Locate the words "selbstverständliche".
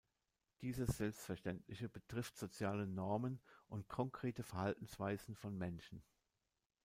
0.97-1.87